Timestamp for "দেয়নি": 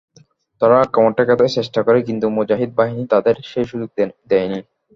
3.95-4.59